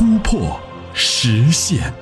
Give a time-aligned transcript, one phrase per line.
[0.00, 0.58] 突破、
[0.94, 1.92] 实现。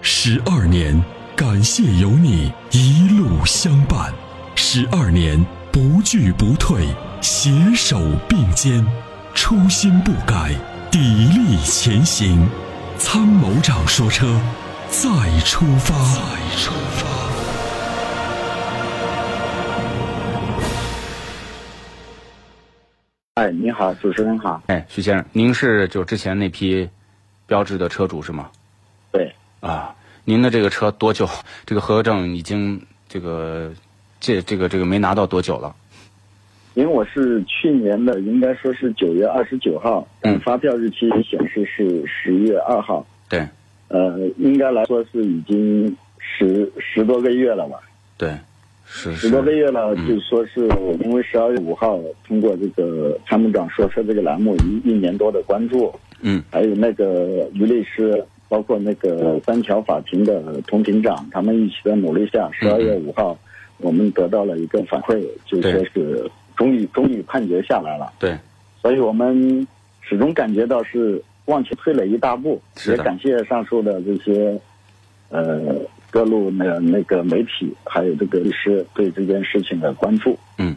[0.00, 0.98] 十二年，
[1.36, 4.10] 感谢有你一路相伴。
[4.54, 5.38] 十二年，
[5.70, 6.86] 不惧不退，
[7.20, 8.82] 携手并肩，
[9.34, 10.52] 初心不改，
[10.90, 12.48] 砥砺前行。
[12.96, 14.40] 参谋长说：“车，
[14.88, 17.06] 再出发。”再出发。
[23.34, 24.62] 哎，你好，主持人好。
[24.68, 26.88] 哎，徐先生，您是就之前那批
[27.52, 28.48] 标志的车主是吗？
[29.12, 29.30] 对。
[29.60, 31.28] 啊，您的这个车多久？
[31.68, 33.70] 这个合格证已经这个
[34.18, 35.76] 这这个这个没拿到多久了？
[36.72, 43.06] 因为我是去年的，应该说是九月二十九号，嗯，发票日期显示是十月二号。
[43.28, 43.46] 对。
[43.88, 47.78] 呃，应该来说是已经十十多个月了吧？
[48.16, 48.34] 对。
[48.86, 50.66] 十多个月了，就说是
[51.04, 63.36] 因为十二月五号通过这个参谋长说车这个栏目一一年多的关注，嗯，还有那个于律师，包括那个三桥法庭的童庭长，他们一起的努力下，十二月五号
[63.78, 68.12] 我们得到了一个反馈，就说是终于终于判决下来了。
[68.18, 68.36] 对，
[68.80, 69.66] 所以我们
[70.00, 74.58] 始终感觉到是往前推了一大步，也感谢上述的这些，
[75.28, 75.76] 呃。
[76.12, 80.38] 各路那那个媒体，还有这个律师对这件事情的关注。
[80.58, 80.76] 嗯，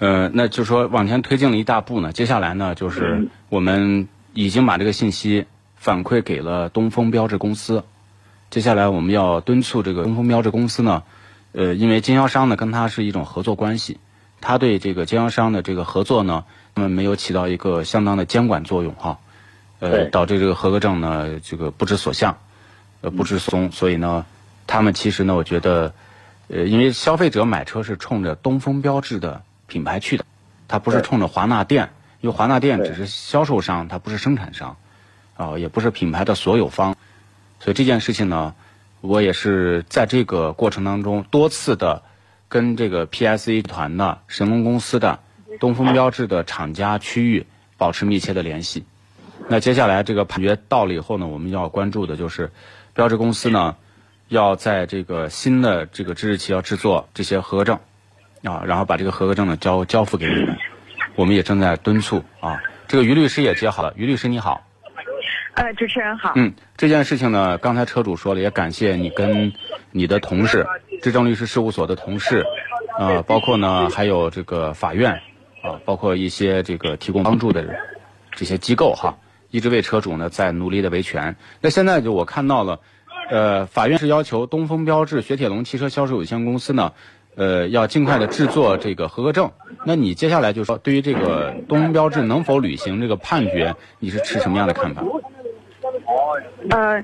[0.00, 2.12] 呃，那就说往前推进了一大步呢。
[2.12, 7.84] 接下来呢，就是我们已经把这个信息反馈给了东风标致公司。
[8.50, 11.02] 接下来我们要敦促这个东风标致公司呢，
[11.52, 13.98] 呃，因为经销商呢跟他是一种合作关系，
[14.40, 16.44] 他对这个经销商的这个合作呢，
[16.74, 19.18] 他们没有起到一个相当的监管作用哈，
[19.80, 22.36] 呃，导致这个合格证呢这个不知所向。
[23.00, 24.26] 呃，不知所踪，所以呢，
[24.66, 25.94] 他们其实呢，我觉得，
[26.48, 30.24] 呃，因为消费者买车是冲着东风标致的品牌去的，
[30.66, 31.90] 他不是冲着华纳电，
[32.20, 34.76] 因为华纳电只是销售商，它不是生产商，
[35.36, 36.96] 啊，也不是品牌的所有方，
[37.60, 38.54] 所以这件事情呢，
[39.00, 42.02] 我也是在这个过程当中多次的
[42.48, 45.20] 跟这个 PSA 团的神龙公司的
[45.60, 47.46] 东风标致的厂家区域
[47.76, 48.84] 保持密切的联系。
[49.48, 52.50] 那接下来这个判决到了以后呢，我们要关注的就是。
[52.94, 53.76] 标志公司呢，
[54.26, 57.78] 要在这个新的这个之日起要制作这些合格证，
[58.42, 60.58] 啊，然后把这个合格证呢交交付给你们，
[61.18, 62.62] 我们也正在敦促啊。
[62.86, 64.64] 这个于律师也接好了，于律师你好。
[65.54, 66.32] 呃，主持人好。
[66.36, 69.52] 嗯，这件事情呢，刚才车主说了，也感谢你跟
[69.90, 70.64] 你的同事，
[71.02, 72.44] 智正律师事务所的同事，
[72.96, 75.12] 啊，包括呢还有这个法院，
[75.60, 77.66] 啊，包括一些这个提供帮助的
[78.30, 79.18] 这些机构哈。
[79.50, 81.34] 一直为车主呢在努力的维权。
[81.60, 82.78] 那现在就我看到了，
[83.28, 86.92] 呃，法院是要求东风标致雪铁龙汽车销售有限公司呢，
[87.38, 89.48] 呃，要尽快的制作这个合格证。
[89.86, 95.04] 那你接下来就说，对于这个东风标致能否履行这个判决，你是持什么样的看法？
[96.70, 97.00] 呃，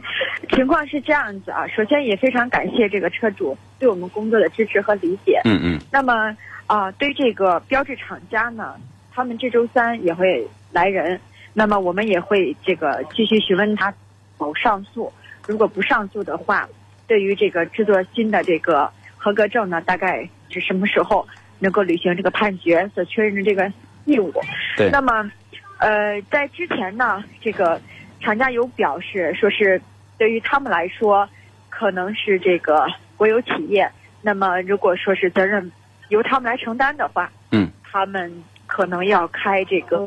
[0.51, 1.67] 情况是这样子啊。
[1.69, 5.41] 首先也非常感谢这个车主对我们工作的支持和理解。
[5.45, 5.79] 嗯嗯。
[5.93, 8.75] 那么啊，对这个标志厂家呢，
[9.13, 11.21] 他们这周三也会来人。
[11.53, 13.95] 那么我们也会这个继续询问他
[14.37, 15.13] 否上诉，
[15.47, 16.69] 如果不上诉的话，
[17.07, 18.91] 对于这个制作新的这个
[19.25, 21.27] 合格证呢，大概是什么时候
[21.59, 23.73] 能够履行这个判决所确认的这个
[24.05, 24.31] 义务？
[24.77, 24.91] 对。
[24.91, 25.31] 那么，
[25.79, 27.81] 呃，在之前呢，这个
[28.21, 29.81] 厂家有表示说是
[30.19, 31.27] 对于他们来说，
[31.71, 32.87] 可能是这个
[33.17, 33.91] 国有企业，
[34.21, 35.73] 那么如果说是责任
[36.11, 38.31] 由他们来承担的话，嗯，他们
[38.67, 40.07] 可能要开这个。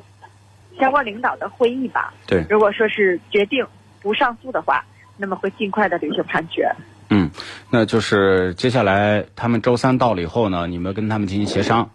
[0.79, 2.13] 相关领导的会议吧。
[2.27, 3.65] 对，如果说是决定
[3.99, 4.85] 不上诉的话，
[5.17, 6.71] 那么会尽快的履行判决。
[7.09, 7.27] 嗯，
[7.69, 11.91] 那就是接下来他们周三到了以后呢，你们跟他们进行协商。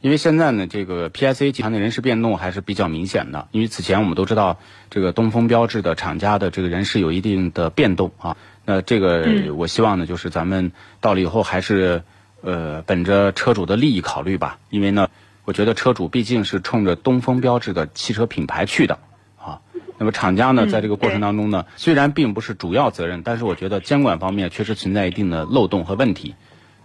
[0.00, 3.48] 因为现在呢，这个 PSA 集团的人事变动还是比较明显的。
[3.52, 4.58] 因为此前我们都知道，
[4.90, 8.36] 这个东风标致的厂家的这个人事有一定的变动啊。
[8.64, 12.02] 那这个我希望呢，就是咱们到了以后还是
[12.42, 14.58] 呃，本着车主的利益考虑吧。
[14.70, 15.08] 因为呢。
[15.44, 19.11] 我觉得车主毕竟是冲着东风标致的汽车品牌去的，啊，
[20.02, 26.34] 那么厂家呢，在这个过程当中呢，虽然并不是主要责任，但是我觉得监管方面确实存在一定的漏洞和问题，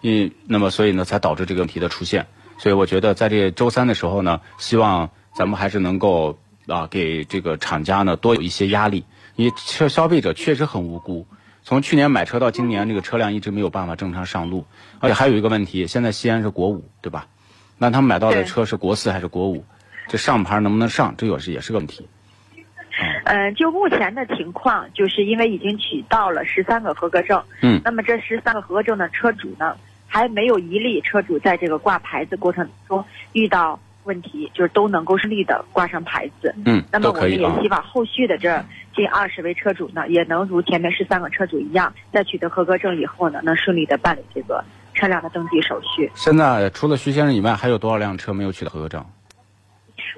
[0.02, 2.28] 因那么所以呢，才导致这个问题的出现。
[2.60, 6.38] 所以我觉得在这周三的时候呢，希望咱们还是能够
[6.68, 9.04] 啊，给这个厂家呢多有一些压力，
[9.36, 11.26] 你车消费者确实很无辜，
[11.64, 14.68] 从去年买车到今年，这个车辆一直没有办法正常上路，
[15.00, 17.26] 而且还有一个问题，现在西安是国五，对吧？
[17.80, 19.66] 那他们买到的车是国四还是国五？
[20.08, 21.16] 这上牌能不能上？
[21.18, 22.08] 这也是也是个问题。
[23.28, 29.76] 嗯，就目前的情况，就是因为已经取到了十三个合格证，嗯，那么这十三个合格证的车主呢，
[30.08, 33.04] 还没有一例车主在这个挂牌子过程中
[33.34, 37.30] 遇到问题，就是都能够顺利的挂上牌子，嗯，那么我们。
[37.30, 38.64] 也希望后续的这
[38.96, 44.64] 近二十位车主呢，也能如前面十三个车主一样，在取得合格证以后呢，能顺利的办理这个
[44.94, 46.10] 车辆的登记手续。
[46.16, 49.06] 现在除了徐先生以外，还有多少辆车没有取得合格证？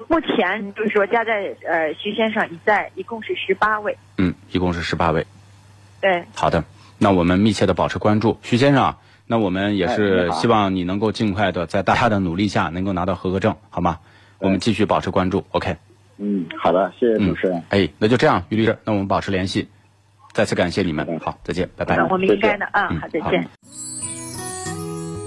[0.08, 3.96] 目前就是说加在呃徐先生一在，一共是十八位。
[4.18, 5.26] 嗯，一共是十八位。
[6.00, 6.64] 对，好的，
[6.98, 13.98] 那我们密切的保持关注，徐先生啊，那我们也哎是希望你能够尽快的在大家的努力下能够拿到合格证，好吗？
[14.38, 15.76] 我们继续保持关注，OK。
[16.16, 17.62] 嗯，好的，谢谢主持人。
[17.68, 19.68] 哎，那就这样，于律师，那我们保持联系，
[20.32, 22.06] 再次感谢你们嗯，好，再见，拜拜那。
[22.06, 23.48] 我们应该的，嗯，嗯好，再见。